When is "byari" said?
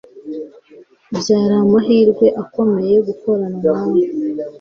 1.17-1.53